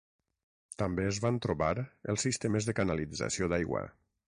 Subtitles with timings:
[0.81, 3.87] També es van trobar els sistemes de canalització d'aigua.